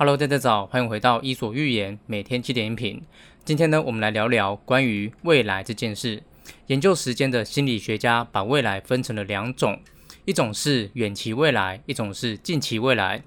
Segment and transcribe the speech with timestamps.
[0.00, 3.02] Hello，大家早，欢迎回到伊索寓言每天七点音频。
[3.44, 6.22] 今天呢，我们来聊聊关于未来这件事。
[6.68, 9.80] 研究时间的心理学家把未来分成了两种，
[10.24, 13.20] 一种是远期未来，一种是近期未来。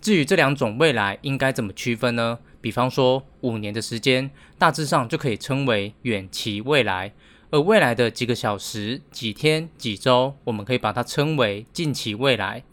[0.00, 2.40] 至于这两种未来应该怎么区分呢？
[2.60, 7.12] 比方说，五年的时间大致上就可以称为远期未来，
[7.50, 12.64] 而未来的几个小时、几天、几周，我们可以把它称为近期未来。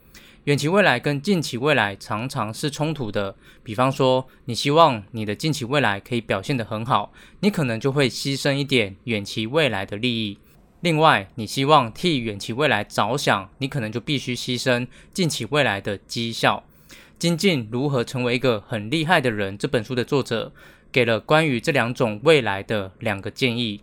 [0.45, 3.33] 远期未来跟近期未来常常是冲突的。
[3.63, 10.37] 比方说，你希望你的近期未来可以表现得很好，你可能就会牺牲一点远期未来的利益。
[10.81, 16.61] 另外，你希望替远期未来着想，你可能就必须牺牲近期未来的绩效。
[17.17, 20.51] 《精进如何成为一个很厉害的人》这本书的作者
[20.91, 23.81] 给了关于这两种未来的两个建议。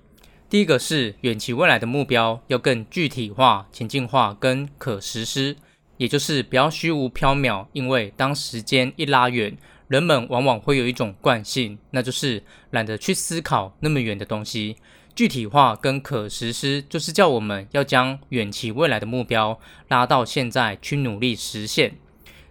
[0.51, 5.57] 第一个是远期未来的目标要更具体化、情境化跟可实施。
[6.01, 9.55] 也就是不要虚无缥缈，因为当时间一拉远，
[9.87, 14.77] 人们往往会有一种惯性，那就是懒得去思考那么远的东西。
[15.15, 21.99] 具体化跟可实施，就是叫我们要将远期未来的目标拉到现在去努力实现。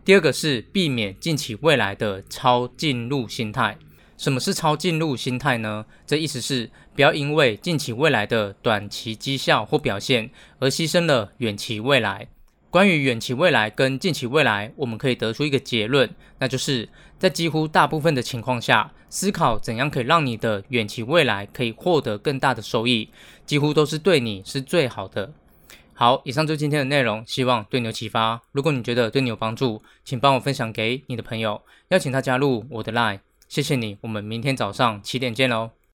[0.06, 3.76] 第二个是避免近期未来的超近路心态。
[4.16, 5.88] 什么是超近路心态呢？
[6.06, 12.28] 这意思是不要因为近期未来的短期绩效或表现而牺牲了远期未来。
[12.70, 23.10] 关于远期未来跟近期未来，我们可以得出一个结论，那就是在几乎大部分的情况下，思考怎样可以让你的远期未来可以获得更大的收益，
[23.46, 25.34] 几乎都是对你是最好的。
[25.94, 28.40] 好，以上就今天的内容，希望对你有启发。
[28.52, 33.20] 如果你觉得对你有帮助，请帮我分享给你的朋友，邀请他加入我的 Line。
[33.48, 35.79] 谢谢你，我们明天早上七点见喽。